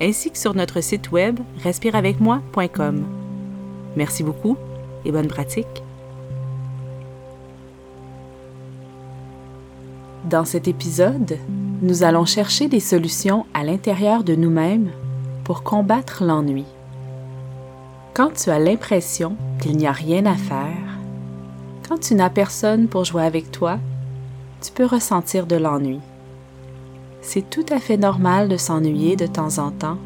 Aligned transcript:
ainsi 0.00 0.30
que 0.30 0.38
sur 0.38 0.54
notre 0.54 0.80
site 0.80 1.10
web 1.10 1.40
respireavecmoi.com. 1.62 3.04
Merci 3.96 4.22
beaucoup 4.22 4.56
et 5.04 5.12
bonne 5.12 5.28
pratique. 5.28 5.82
Dans 10.28 10.44
cet 10.44 10.68
épisode, 10.68 11.38
nous 11.80 12.02
allons 12.02 12.26
chercher 12.26 12.68
des 12.68 12.80
solutions 12.80 13.46
à 13.54 13.64
l'intérieur 13.64 14.24
de 14.24 14.34
nous-mêmes 14.34 14.90
pour 15.44 15.62
combattre 15.62 16.24
l'ennui. 16.24 16.64
Quand 18.14 18.32
tu 18.34 18.50
as 18.50 18.58
l'impression 18.58 19.36
qu'il 19.60 19.76
n'y 19.76 19.86
a 19.86 19.92
rien 19.92 20.26
à 20.26 20.34
faire, 20.34 20.98
quand 21.88 21.98
tu 21.98 22.14
n'as 22.14 22.30
personne 22.30 22.88
pour 22.88 23.04
jouer 23.04 23.24
avec 23.24 23.50
toi, 23.50 23.78
tu 24.60 24.72
peux 24.72 24.84
ressentir 24.84 25.46
de 25.46 25.56
l'ennui. 25.56 26.00
C'est 27.30 27.50
tout 27.50 27.66
à 27.68 27.78
fait 27.78 27.98
normal 27.98 28.48
de 28.48 28.56
s'ennuyer 28.56 29.14
de 29.14 29.26
temps 29.26 29.58
en 29.58 29.70
temps 29.70 29.98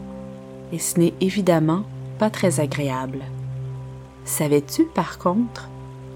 et 0.72 0.80
ce 0.80 0.98
n'est 0.98 1.14
évidemment 1.20 1.84
pas 2.18 2.30
très 2.30 2.58
agréable. 2.58 3.20
Savais-tu 4.24 4.86
par 4.86 5.18
contre 5.18 5.68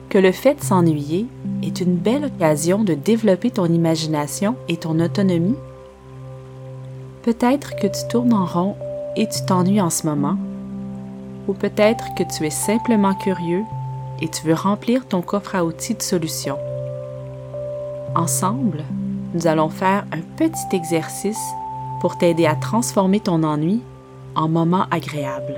que 0.08 0.18
le 0.18 0.32
fait 0.32 0.56
de 0.56 0.64
s'ennuyer 0.64 1.26
est 1.62 1.80
une 1.80 1.94
belle 1.94 2.24
occasion 2.24 2.82
de 2.82 2.94
développer 2.94 3.52
ton 3.52 3.66
imagination 3.66 4.56
et 4.68 4.78
ton 4.78 4.98
autonomie? 4.98 5.54
Peut-être 7.22 7.76
que 7.76 7.86
tu 7.86 8.08
tournes 8.10 8.34
en 8.34 8.44
rond 8.44 8.74
et 9.14 9.28
tu 9.28 9.46
t'ennuies 9.46 9.80
en 9.80 9.90
ce 9.90 10.08
moment, 10.08 10.36
ou 11.46 11.52
peut-être 11.52 12.16
que 12.16 12.24
tu 12.24 12.44
es 12.44 12.50
simplement 12.50 13.14
curieux 13.14 13.62
et 14.20 14.26
tu 14.26 14.44
veux 14.44 14.54
remplir 14.54 15.06
ton 15.06 15.22
coffre 15.22 15.54
à 15.54 15.64
outils 15.64 15.94
de 15.94 16.02
solutions. 16.02 16.58
Ensemble, 18.16 18.82
nous 19.36 19.46
allons 19.46 19.68
faire 19.68 20.06
un 20.12 20.22
petit 20.38 20.74
exercice 20.74 21.52
pour 22.00 22.16
t'aider 22.16 22.46
à 22.46 22.54
transformer 22.54 23.20
ton 23.20 23.42
ennui 23.42 23.82
en 24.34 24.48
moment 24.48 24.86
agréable. 24.90 25.56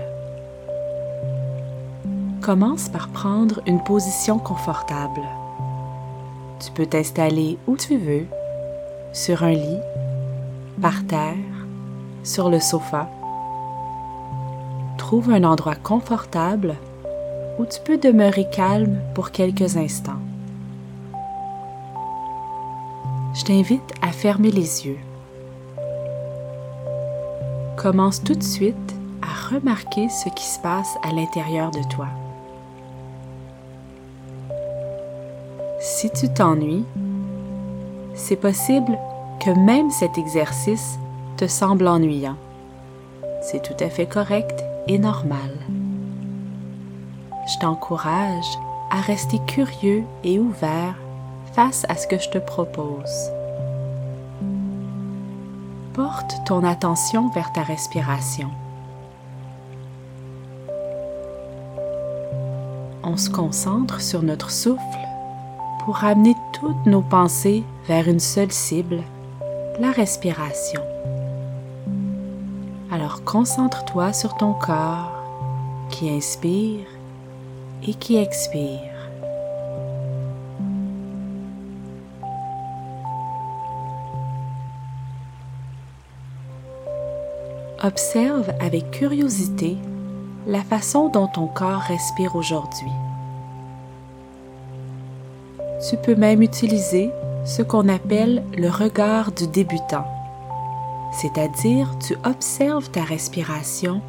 Commence 2.41 2.89
par 2.89 3.09
prendre 3.11 3.61
une 3.67 3.81
position 3.85 4.41
confortable. 4.41 5.23
Tu 6.59 6.73
peux 6.73 6.87
t'installer 6.87 7.57
où 7.69 7.77
tu 7.77 7.99
veux, 7.99 8.27
sur 9.13 9.45
un 9.45 9.53
lit, 9.53 9.81
par 10.83 11.07
terre, 11.07 11.37
sur 12.25 12.51
le 12.51 12.59
sofa. 12.59 13.09
Trouve 14.97 15.31
un 15.31 15.45
endroit 15.45 15.77
confortable 15.77 16.75
où 17.61 17.65
tu 17.65 17.79
peux 17.85 17.97
demeurer 17.97 18.49
calme 18.51 18.99
pour 19.15 19.31
quelques 19.31 19.77
instants. 19.77 20.21
Je 23.39 23.45
t'invite 23.45 23.95
à 24.03 24.11
fermer 24.11 24.51
les 24.51 24.85
yeux. 24.85 24.99
Commence 27.77 28.21
tout 28.25 28.35
de 28.35 28.43
suite 28.43 28.75
à 29.23 29.55
remarquer 29.55 30.09
ce 30.09 30.29
qui 30.29 30.45
se 30.45 30.59
passe 30.59 30.97
à 31.05 31.13
l'intérieur 31.13 31.71
de 31.71 31.79
toi. 31.89 32.09
Si 35.79 36.11
tu 36.11 36.29
t'ennuies, 36.29 36.85
c'est 38.15 38.35
possible 38.35 38.99
que 39.39 39.51
même 39.51 39.93
cet 39.93 40.19
exercice 40.19 40.99
te 41.37 41.47
semble 41.47 41.87
ennuyant. 41.87 42.37
C'est 43.41 43.63
tout 43.63 43.85
à 43.85 43.89
fait 43.89 44.07
correct 44.07 44.65
et 44.89 44.99
normal. 44.99 45.53
Je 47.47 47.57
t'encourage 47.61 48.59
à 48.91 49.01
rester 49.01 49.39
curieux 49.47 50.03
et 50.25 50.41
ouvert 50.41 50.97
face 51.59 51.85
à 51.89 51.97
ce 51.97 52.07
que 52.07 52.21
je 52.21 52.29
te 52.29 52.39
propose. 52.39 53.33
Porte 55.93 56.37
ton 56.47 56.63
attention 56.63 57.31
vers 57.31 57.53
ta 57.53 57.65
respiration. 57.65 58.49
On 63.03 63.17
se 63.17 63.29
concentre 63.29 64.01
sur 64.01 64.23
notre 64.23 64.53
souffle 64.53 65.09
pour 65.85 65.97
ramener 65.97 66.37
toutes 66.53 66.87
nos 66.87 67.03
pensées 67.03 67.65
vers 67.89 68.07
une 68.07 68.21
seule 68.21 68.53
cible, 68.53 69.03
la 69.81 69.91
respiration. 69.91 70.83
Alors 72.93 73.25
concentre-toi 73.25 74.13
sur 74.13 74.37
ton 74.37 74.53
corps 74.53 75.11
qui 75.91 76.09
inspire 76.09 76.87
et 77.85 77.95
qui 77.95 78.17
expire. 78.17 78.88
Observe 87.81 88.53
avec 88.59 88.91
curiosité 88.91 89.77
la 90.49 90.63
façon 90.63 91.11
dont 91.11 91.29
ton 91.29 91.47
corps 91.47 91.83
respire 91.83 92.35
aujourd'hui. 92.35 92.91
Tu 95.89 95.97
peux 95.97 96.17
même 96.17 96.43
utiliser 96.43 97.11
ce 97.45 97.63
qu'on 97.63 97.89
appelle 97.89 98.43
le 98.57 98.69
regard 98.69 99.31
du 99.31 99.47
débutant, 99.47 100.09
c'est-à-dire 101.13 101.97
tu 102.01 102.17
observes 102.25 102.91
ta 102.91 103.05
respiration 103.05 104.03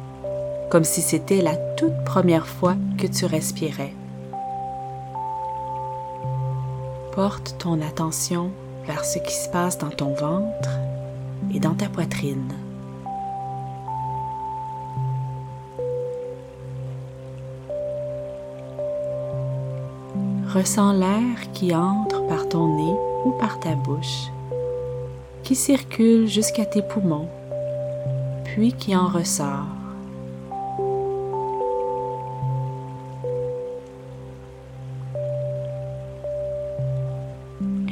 comme 0.68 0.84
si 0.84 1.00
c'était 1.00 1.40
la 1.40 1.54
toute 1.76 2.04
première 2.04 2.48
fois 2.48 2.74
que 2.98 3.06
tu 3.06 3.24
respirais. 3.24 3.94
Porte 7.12 7.54
ton 7.58 7.80
attention 7.82 8.50
vers 8.84 9.04
ce 9.04 9.20
qui 9.20 9.34
se 9.34 9.48
passe 9.48 9.78
dans 9.78 9.90
ton 9.90 10.12
ventre 10.12 10.70
et 11.54 11.60
dans 11.60 11.74
ta 11.74 11.88
poitrine. 11.88 12.52
Ressens 20.54 20.94
l'air 20.94 21.52
qui 21.52 21.72
entre 21.72 22.26
par 22.26 22.48
ton 22.48 22.74
nez 22.74 22.96
ou 23.24 23.30
par 23.38 23.60
ta 23.60 23.76
bouche, 23.76 24.32
qui 25.44 25.54
circule 25.54 26.26
jusqu'à 26.26 26.64
tes 26.64 26.82
poumons, 26.82 27.28
puis 28.44 28.72
qui 28.72 28.96
en 28.96 29.06
ressort. 29.06 29.68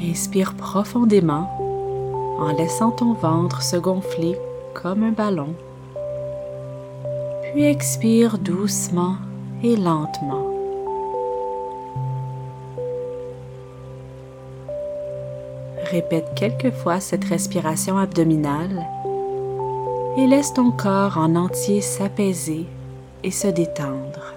Inspire 0.02 0.54
profondément 0.54 1.48
en 2.40 2.48
laissant 2.48 2.90
ton 2.90 3.12
ventre 3.12 3.62
se 3.62 3.76
gonfler 3.76 4.36
comme 4.74 5.04
un 5.04 5.12
ballon. 5.12 5.54
Puis 7.42 7.62
expire 7.62 8.36
doucement 8.36 9.14
et 9.62 9.76
lentement. 9.76 10.47
Répète 15.90 16.32
quelques 16.36 16.70
fois 16.70 17.00
cette 17.00 17.24
respiration 17.24 17.96
abdominale 17.96 18.86
et 20.18 20.26
laisse 20.26 20.52
ton 20.52 20.70
corps 20.70 21.16
en 21.16 21.34
entier 21.34 21.80
s'apaiser 21.80 22.66
et 23.24 23.30
se 23.30 23.46
détendre. 23.46 24.34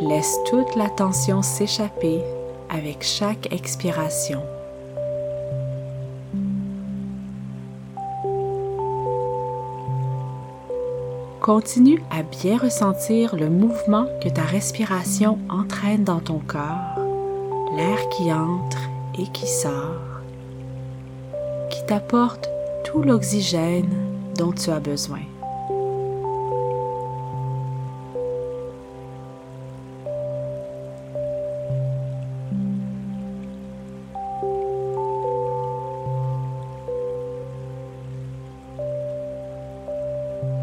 Laisse 0.00 0.36
toute 0.50 0.74
la 0.74 0.88
tension 0.90 1.42
s'échapper 1.42 2.20
avec 2.68 3.04
chaque 3.04 3.52
expiration. 3.52 4.42
Continue 11.40 12.02
à 12.10 12.24
bien 12.24 12.58
ressentir 12.58 13.36
le 13.36 13.48
mouvement 13.48 14.06
que 14.20 14.28
ta 14.28 14.42
respiration 14.42 15.38
entraîne 15.48 16.02
dans 16.02 16.20
ton 16.20 16.40
corps 16.40 16.91
l'air 17.74 18.08
qui 18.10 18.32
entre 18.32 18.88
et 19.18 19.26
qui 19.28 19.46
sort, 19.46 20.20
qui 21.70 21.84
t'apporte 21.86 22.48
tout 22.84 23.02
l'oxygène 23.02 23.88
dont 24.36 24.52
tu 24.52 24.70
as 24.70 24.80
besoin. 24.80 25.20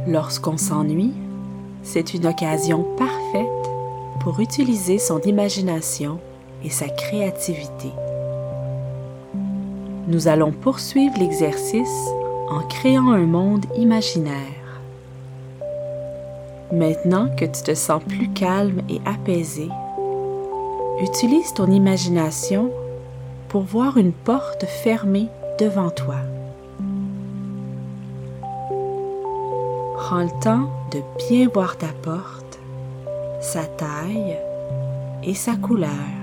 Lorsqu'on 0.07 0.57
s'ennuie, 0.57 1.13
c'est 1.83 2.13
une 2.13 2.25
occasion 2.25 2.83
parfaite 2.97 3.47
pour 4.19 4.39
utiliser 4.39 4.97
son 4.97 5.21
imagination 5.21 6.19
et 6.63 6.69
sa 6.69 6.88
créativité. 6.89 7.91
Nous 10.07 10.27
allons 10.27 10.51
poursuivre 10.51 11.17
l'exercice 11.19 12.09
en 12.50 12.61
créant 12.61 13.11
un 13.11 13.25
monde 13.25 13.65
imaginaire. 13.75 14.81
Maintenant 16.71 17.29
que 17.35 17.45
tu 17.45 17.63
te 17.63 17.73
sens 17.73 18.01
plus 18.03 18.29
calme 18.29 18.81
et 18.89 19.00
apaisé, 19.06 19.69
utilise 21.01 21.53
ton 21.53 21.67
imagination 21.71 22.71
pour 23.50 23.61
voir 23.61 23.97
une 23.97 24.11
porte 24.11 24.65
fermée 24.65 25.27
devant 25.59 25.89
toi. 25.89 26.17
Prends 29.95 30.23
le 30.23 30.41
temps 30.41 30.69
de 30.91 31.01
bien 31.27 31.47
voir 31.53 31.77
ta 31.77 31.89
porte, 32.01 32.59
sa 33.41 33.65
taille 33.65 34.38
et 35.23 35.35
sa 35.35 35.56
couleur. 35.56 36.19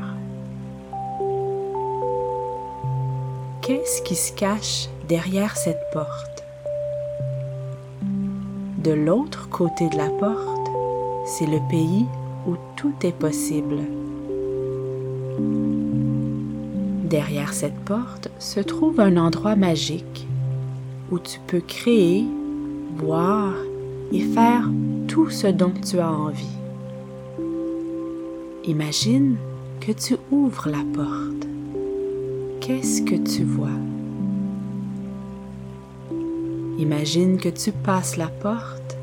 Qu'est-ce 3.67 4.01
qui 4.03 4.15
se 4.15 4.33
cache 4.33 4.89
derrière 5.09 5.57
cette 5.57 5.91
porte? 5.93 6.45
De 8.79 8.93
l'autre 8.93 9.49
côté 9.49 9.89
de 9.89 9.97
la 9.97 10.09
porte, 10.09 10.71
c'est 11.27 11.47
le 11.47 11.59
pays 11.69 12.07
où 12.47 12.55
tout 12.77 12.95
est 13.03 13.11
possible. 13.11 13.79
Derrière 17.11 17.53
cette 17.53 17.81
porte 17.81 18.29
se 18.39 18.61
trouve 18.61 19.01
un 19.01 19.17
endroit 19.17 19.57
magique 19.57 20.29
où 21.11 21.19
tu 21.19 21.41
peux 21.49 21.59
créer, 21.59 22.25
voir 22.95 23.53
et 24.13 24.21
faire 24.21 24.71
tout 25.09 25.29
ce 25.29 25.49
dont 25.49 25.75
tu 25.85 25.99
as 25.99 26.13
envie. 26.13 26.57
Imagine 28.63 29.35
que 29.81 29.91
tu 29.91 30.17
ouvres 30.31 30.69
la 30.69 30.85
porte. 30.95 31.56
Qu'est-ce 32.67 33.03
que 33.03 33.15
tu 33.15 33.45
vois? 33.45 33.79
Imagine 36.81 37.37
que 37.37 37.49
tu 37.49 37.71
passes 37.71 38.17
la 38.17 38.27
porte 38.27 38.97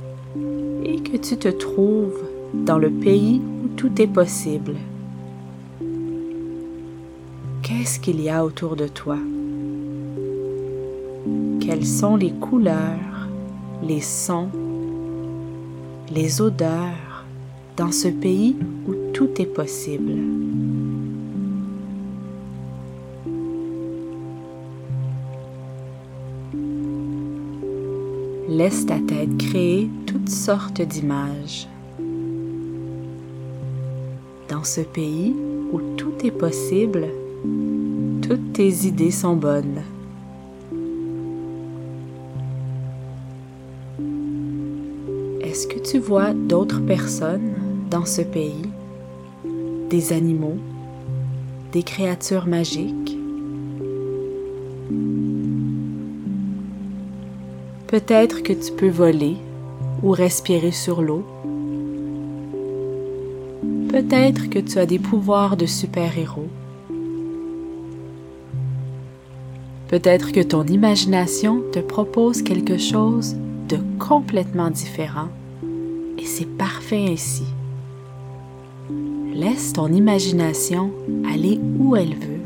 et 0.83 0.98
que 0.98 1.15
tu 1.15 1.38
te 1.38 1.48
trouves 1.48 2.21
dans 2.54 2.77
le 2.77 2.89
pays 2.89 3.39
où 3.63 3.69
tout 3.77 4.01
est 4.01 4.07
possible. 4.07 4.75
Qu'est-ce 7.62 8.01
qu'il 8.01 8.19
y 8.19 8.30
a 8.30 8.44
autour 8.44 8.75
de 8.75 8.89
toi? 8.89 9.18
Quelles 11.62 11.86
sont 11.86 12.18
les 12.18 12.31
couleurs, 12.31 13.30
les 13.81 14.01
sons, 14.01 14.50
les 16.13 16.42
odeurs 16.42 17.24
dans 17.77 17.94
ce 17.94 18.09
pays 18.09 18.57
où 18.89 18.94
tout 19.13 19.30
est 19.39 19.45
possible? 19.45 20.18
Laisse 28.56 28.86
ta 28.86 29.00
tête 29.00 29.36
créer 29.40 29.90
toutes 30.06 30.30
sortes 30.30 30.80
d'images. 30.80 31.68
Dans 34.48 34.64
ce 34.64 34.82
pays 34.82 35.34
où 35.72 35.80
tout 35.98 36.14
est 36.24 36.30
possible, 36.30 37.08
toutes 38.22 38.54
tes 38.54 38.86
idées 38.86 39.10
sont 39.10 39.36
bonnes. 39.36 39.82
Est-ce 45.42 45.66
que 45.66 45.80
tu 45.80 45.98
vois 45.98 46.36
d'autres 46.36 46.82
personnes 46.82 47.56
dans 47.90 48.06
ce 48.06 48.22
pays? 48.22 48.70
Des 49.90 50.14
animaux? 50.14 50.60
Des 51.72 51.82
créatures 51.82 52.46
magiques? 52.46 53.03
Peut-être 57.94 58.42
que 58.42 58.54
tu 58.54 58.72
peux 58.72 58.90
voler 58.90 59.38
ou 60.01 60.10
respirer 60.10 60.72
sur 60.72 61.04
l'eau. 61.04 61.24
Peut-être 63.88 64.50
que 64.50 64.57
tu 64.57 64.80
as 64.80 64.88
des 64.88 64.98
pouvoirs 64.98 65.57
de 65.57 65.68
super-héros. 65.68 66.48
Peut-être 69.90 70.31
que 70.31 70.40
ton 70.40 70.63
imagination 70.63 71.62
te 71.72 71.78
propose 71.78 72.42
quelque 72.42 72.80
chose 72.80 73.36
de 73.69 73.78
complètement 74.00 74.72
différent 74.72 75.30
et 76.18 76.25
c'est 76.25 76.50
parfait 76.50 77.06
ainsi. 77.07 77.45
Laisse 79.36 79.72
ton 79.72 79.94
imagination 79.94 80.90
aller 81.31 81.60
où 81.78 81.95
elle 81.95 82.16
veut 82.16 82.42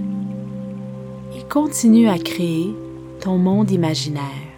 et 1.37 1.43
continue 1.47 2.09
à 2.09 2.17
créer 2.17 2.75
ton 3.21 3.37
monde 3.37 3.71
imaginaire. 3.71 4.56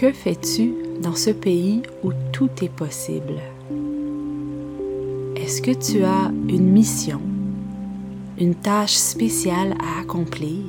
Que 0.00 0.12
fais-tu 0.12 0.74
dans 1.02 1.16
ce 1.16 1.30
pays 1.30 1.82
où 2.04 2.12
tout 2.30 2.50
est 2.62 2.68
possible? 2.68 3.34
Est-ce 5.34 5.60
que 5.60 5.72
tu 5.72 6.04
as 6.04 6.30
une 6.48 6.70
mission, 6.70 7.20
une 8.38 8.54
tâche 8.54 8.94
spéciale 8.94 9.74
à 9.80 10.00
accomplir? 10.00 10.62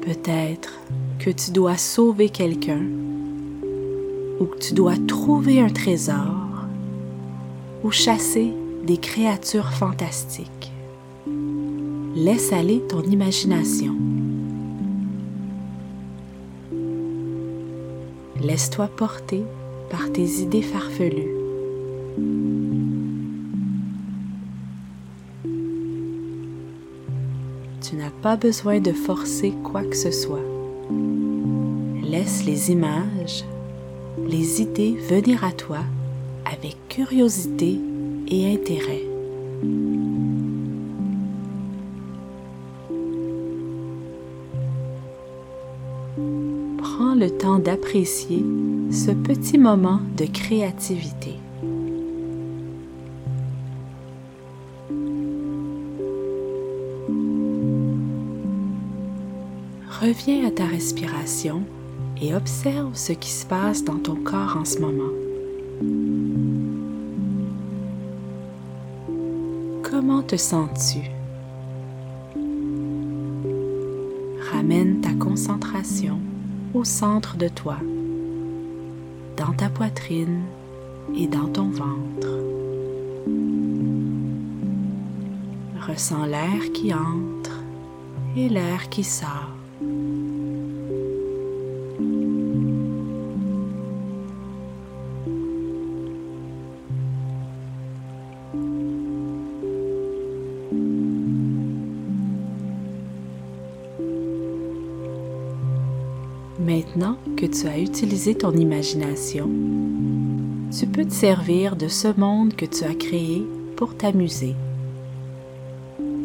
Peut-être 0.00 0.80
que 1.18 1.28
tu 1.28 1.50
dois 1.50 1.76
sauver 1.76 2.30
quelqu'un 2.30 2.86
ou 4.40 4.46
que 4.46 4.58
tu 4.58 4.72
dois 4.72 4.96
trouver 5.06 5.60
un 5.60 5.68
trésor 5.68 6.64
ou 7.84 7.90
chasser 7.90 8.54
des 8.86 8.96
créatures 8.96 9.74
fantastiques. 9.74 10.72
Laisse 12.16 12.50
aller 12.50 12.80
ton 12.80 13.02
imagination. 13.02 13.94
Laisse-toi 18.40 18.88
porter 18.88 19.42
par 19.90 20.10
tes 20.12 20.40
idées 20.40 20.62
farfelues. 20.62 21.34
Tu 27.82 27.96
n'as 27.96 28.10
pas 28.22 28.36
besoin 28.36 28.80
de 28.80 28.92
forcer 28.92 29.52
quoi 29.62 29.82
que 29.82 29.96
ce 29.96 30.10
soit. 30.10 30.40
Laisse 32.02 32.46
les 32.46 32.70
images, 32.70 33.44
les 34.26 34.62
idées 34.62 34.96
venir 35.10 35.44
à 35.44 35.52
toi 35.52 35.80
avec 36.50 36.78
curiosité 36.88 37.78
et 38.28 38.54
intérêt. 38.54 39.05
Le 47.16 47.30
temps 47.30 47.58
d'apprécier 47.58 48.44
ce 48.90 49.10
petit 49.10 49.56
moment 49.56 50.00
de 50.16 50.26
créativité. 50.26 51.34
Reviens 60.00 60.46
à 60.46 60.50
ta 60.50 60.66
respiration 60.66 61.62
et 62.20 62.34
observe 62.34 62.94
ce 62.94 63.12
qui 63.12 63.30
se 63.30 63.46
passe 63.46 63.82
dans 63.82 63.98
ton 63.98 64.16
corps 64.16 64.58
en 64.58 64.64
ce 64.66 64.78
moment. 64.78 65.12
Comment 69.82 70.22
te 70.22 70.36
sens-tu? 70.36 71.10
Ramène 74.50 75.00
ta 75.00 75.14
concentration 75.14 76.20
au 76.74 76.84
centre 76.84 77.36
de 77.36 77.48
toi, 77.48 77.76
dans 79.36 79.52
ta 79.52 79.68
poitrine 79.68 80.42
et 81.16 81.26
dans 81.26 81.48
ton 81.48 81.70
ventre. 81.70 82.28
Ressens 85.86 86.26
l'air 86.26 86.72
qui 86.74 86.92
entre 86.92 87.62
et 88.36 88.48
l'air 88.48 88.88
qui 88.88 89.04
sort. 89.04 89.55
Maintenant 106.58 107.18
que 107.36 107.44
tu 107.44 107.66
as 107.66 107.78
utilisé 107.78 108.34
ton 108.34 108.52
imagination, 108.52 109.50
tu 110.76 110.86
peux 110.86 111.04
te 111.04 111.12
servir 111.12 111.76
de 111.76 111.86
ce 111.86 112.08
monde 112.18 112.54
que 112.54 112.64
tu 112.64 112.84
as 112.84 112.94
créé 112.94 113.44
pour 113.76 113.94
t'amuser. 113.94 114.54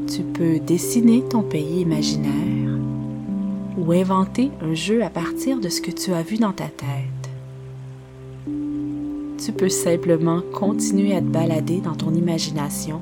Tu 0.07 0.21
peux 0.21 0.59
dessiner 0.59 1.21
ton 1.21 1.41
pays 1.41 1.81
imaginaire 1.81 2.79
ou 3.77 3.91
inventer 3.91 4.51
un 4.61 4.73
jeu 4.73 5.03
à 5.03 5.09
partir 5.09 5.59
de 5.59 5.67
ce 5.67 5.81
que 5.81 5.91
tu 5.91 6.13
as 6.13 6.21
vu 6.21 6.38
dans 6.38 6.53
ta 6.53 6.67
tête. 6.67 7.29
Tu 9.38 9.51
peux 9.51 9.69
simplement 9.69 10.41
continuer 10.53 11.13
à 11.13 11.19
te 11.19 11.25
balader 11.25 11.81
dans 11.81 11.95
ton 11.95 12.13
imagination 12.13 13.01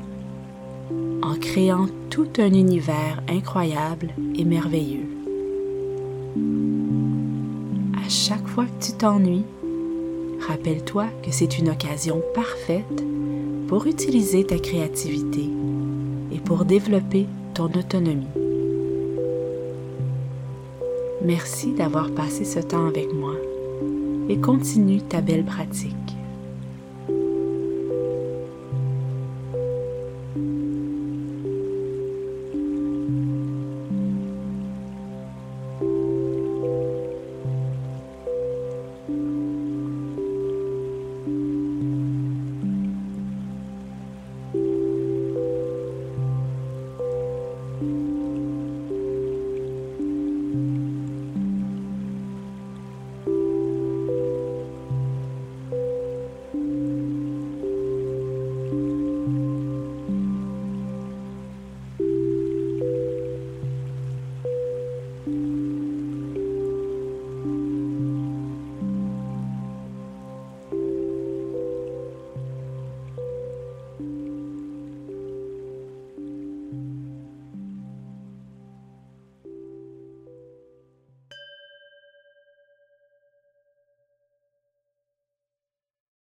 en 1.22 1.36
créant 1.36 1.88
tout 2.10 2.30
un 2.40 2.54
univers 2.54 3.22
incroyable 3.30 4.10
et 4.36 4.46
merveilleux. 4.46 5.19
Chaque 8.10 8.48
fois 8.48 8.66
que 8.66 8.86
tu 8.88 8.94
t'ennuies, 8.94 9.46
rappelle-toi 10.48 11.06
que 11.22 11.32
c'est 11.32 11.60
une 11.60 11.70
occasion 11.70 12.24
parfaite 12.34 13.04
pour 13.68 13.86
utiliser 13.86 14.44
ta 14.44 14.58
créativité 14.58 15.48
et 16.32 16.40
pour 16.40 16.66
développer 16.66 17.28
ton 17.54 17.66
autonomie. 17.66 18.26
Merci 21.24 21.74
d'avoir 21.74 22.10
passé 22.10 22.46
ce 22.46 22.58
temps 22.58 22.88
avec 22.88 23.14
moi 23.14 23.36
et 24.28 24.40
continue 24.40 25.04
ta 25.04 25.22
belle 25.22 25.46
pratique. 25.46 25.94